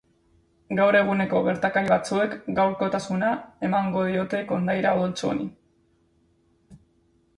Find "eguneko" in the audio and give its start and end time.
0.99-1.41